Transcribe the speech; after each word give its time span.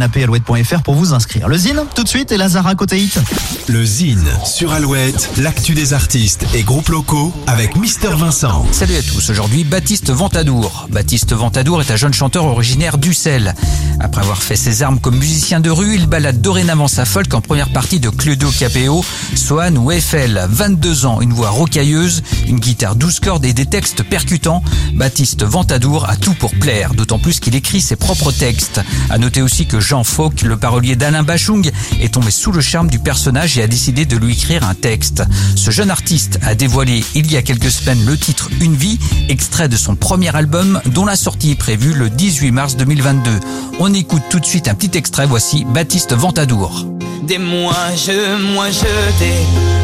canapé 0.00 0.22
alouette.fr 0.22 0.80
pour 0.82 0.94
vous 0.94 1.12
inscrire. 1.12 1.46
Le 1.46 1.58
Zine, 1.58 1.82
tout 1.94 2.04
de 2.04 2.08
suite, 2.08 2.32
et 2.32 2.38
Lazara 2.38 2.74
côté 2.74 2.98
hit. 2.98 3.20
Le 3.68 3.84
Zine 3.84 4.24
sur 4.46 4.72
Alouette, 4.72 5.28
l'actu 5.36 5.74
des 5.74 5.92
artistes 5.92 6.46
et 6.54 6.62
groupes 6.62 6.88
locaux 6.88 7.34
avec 7.46 7.76
Mister 7.76 8.08
Vincent. 8.08 8.66
Salut 8.72 8.96
à 8.96 9.02
tous, 9.02 9.28
aujourd'hui 9.28 9.64
Baptiste 9.64 10.10
Ventadour. 10.10 10.88
Baptiste 10.90 11.34
Ventadour 11.34 11.82
est 11.82 11.90
un 11.90 11.96
jeune 11.96 12.14
chanteur 12.14 12.46
originaire 12.46 12.96
d'Ussel. 12.96 13.54
Après 14.00 14.22
avoir 14.22 14.42
fait 14.42 14.56
ses 14.56 14.82
armes 14.82 14.98
comme 14.98 15.18
musicien 15.18 15.60
de 15.60 15.68
rue, 15.68 15.96
il 15.96 16.06
balade 16.06 16.40
dorénavant 16.40 16.88
sa 16.88 17.04
folk 17.04 17.34
en 17.34 17.42
première 17.42 17.68
partie 17.68 18.00
de 18.00 18.08
Cluedo 18.08 18.50
Capéo, 18.58 19.04
Swan 19.34 19.76
ou 19.76 19.92
Eiffel. 19.92 20.46
22 20.48 21.04
ans, 21.04 21.20
une 21.20 21.34
voix 21.34 21.50
rocailleuse, 21.50 22.22
une 22.48 22.58
guitare 22.58 22.96
douze 22.96 23.20
cordes 23.20 23.44
et 23.44 23.52
des 23.52 23.66
textes 23.66 24.02
percutants. 24.02 24.62
Baptiste 24.94 25.44
Ventadour 25.44 26.08
a 26.08 26.16
tout 26.16 26.34
pour 26.34 26.54
plaire, 26.54 26.94
d'autant 26.94 27.18
plus 27.18 27.38
qu'il 27.38 27.54
écrit 27.54 27.82
ses 27.82 27.96
propres 27.96 28.32
textes. 28.32 28.80
À 29.10 29.18
noter 29.18 29.42
aussi 29.42 29.66
que 29.66 29.78
Jean 29.90 30.04
Fauque, 30.04 30.42
le 30.42 30.56
parolier 30.56 30.94
d'Alain 30.94 31.24
Bachung, 31.24 31.68
est 32.00 32.14
tombé 32.14 32.30
sous 32.30 32.52
le 32.52 32.60
charme 32.60 32.88
du 32.88 33.00
personnage 33.00 33.58
et 33.58 33.62
a 33.64 33.66
décidé 33.66 34.04
de 34.04 34.16
lui 34.16 34.34
écrire 34.34 34.62
un 34.62 34.74
texte. 34.74 35.24
Ce 35.56 35.72
jeune 35.72 35.90
artiste 35.90 36.38
a 36.42 36.54
dévoilé 36.54 37.02
il 37.16 37.28
y 37.28 37.36
a 37.36 37.42
quelques 37.42 37.72
semaines 37.72 38.06
le 38.06 38.16
titre 38.16 38.50
Une 38.60 38.76
vie, 38.76 39.00
extrait 39.28 39.68
de 39.68 39.76
son 39.76 39.96
premier 39.96 40.32
album 40.36 40.80
dont 40.86 41.04
la 41.04 41.16
sortie 41.16 41.50
est 41.50 41.58
prévue 41.58 41.92
le 41.92 42.08
18 42.08 42.52
mars 42.52 42.76
2022. 42.76 43.32
On 43.80 43.92
écoute 43.92 44.22
tout 44.30 44.38
de 44.38 44.46
suite 44.46 44.68
un 44.68 44.76
petit 44.76 44.96
extrait, 44.96 45.26
voici 45.26 45.64
Baptiste 45.64 46.12
Ventadour. 46.12 46.86
Des 47.24 47.38
moi 47.38 47.74
je, 47.96 48.54
moi 48.54 48.70
je 48.70 49.18
des 49.18 49.34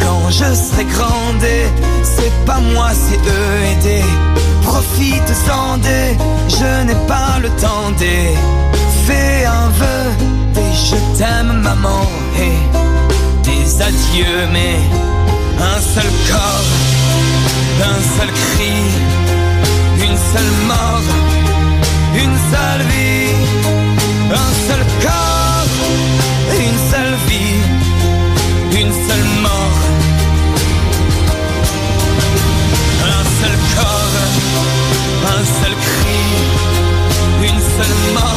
quand 0.00 0.30
je 0.30 0.54
serai 0.54 0.84
grandé, 0.84 1.66
c'est 2.02 2.32
pas 2.46 2.60
moi, 2.60 2.88
c'est 2.94 3.18
eux 3.18 3.64
aider. 3.72 4.04
Profite 4.62 5.28
sans 5.46 5.76
des, 5.78 6.09
maman 11.62 12.02
et 12.38 12.58
des 13.42 13.82
adieux, 13.82 14.40
mais 14.52 14.76
un 15.60 15.80
seul 15.94 16.10
corps, 16.30 16.70
un 17.92 18.00
seul 18.16 18.30
cri, 18.42 18.74
une 20.06 20.18
seule 20.32 20.52
mort, 20.66 21.08
une 22.14 22.36
seule 22.52 22.86
vie, 22.92 23.34
un 24.42 24.52
seul 24.66 24.82
corps, 25.06 25.74
une 26.64 26.78
seule 26.90 27.16
vie, 27.28 27.60
une 28.80 28.92
seule 29.06 29.28
mort. 29.46 29.80
Un 33.16 33.24
seul 33.38 33.56
corps, 33.76 34.16
un 35.34 35.44
seul 35.58 35.74
cri, 35.86 36.22
une 37.48 37.60
seule 37.76 37.96
mort, 38.14 38.29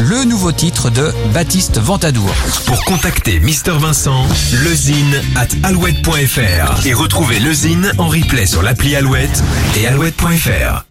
le 0.00 0.24
nouveau 0.24 0.52
titre 0.52 0.90
de 0.90 1.12
Baptiste 1.34 1.78
Ventadour. 1.78 2.32
Pour 2.66 2.84
contacter 2.84 3.38
Mister 3.40 3.72
Vincent, 3.72 4.26
lezine 4.64 5.20
at 5.36 5.48
alouette.fr 5.62 6.86
et 6.86 6.94
retrouver 6.94 7.38
lezine 7.38 7.92
en 7.98 8.08
replay 8.08 8.46
sur 8.46 8.62
l'appli 8.62 8.96
Alouette 8.96 9.42
et 9.76 9.86
alouette.fr. 9.86 10.84